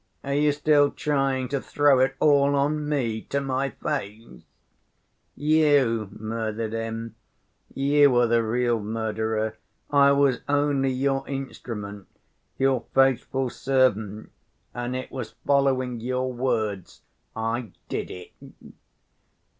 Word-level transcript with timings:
Are 0.23 0.33
you 0.33 0.51
still 0.51 0.89
trying 0.89 1.47
to 1.49 1.61
throw 1.61 1.99
it 1.99 2.15
all 2.19 2.55
on 2.55 2.89
me, 2.89 3.21
to 3.29 3.39
my 3.39 3.69
face? 3.69 4.41
You 5.35 6.09
murdered 6.13 6.73
him; 6.73 7.13
you 7.75 8.15
are 8.17 8.25
the 8.25 8.41
real 8.41 8.79
murderer, 8.79 9.59
I 9.91 10.11
was 10.13 10.41
only 10.49 10.89
your 10.89 11.27
instrument, 11.27 12.07
your 12.57 12.85
faithful 12.95 13.51
servant, 13.51 14.31
and 14.73 14.95
it 14.95 15.11
was 15.11 15.35
following 15.45 15.99
your 15.99 16.33
words 16.33 17.03
I 17.35 17.71
did 17.87 18.09
it." 18.09 18.31